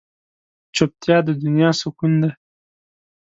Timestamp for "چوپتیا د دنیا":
0.75-1.69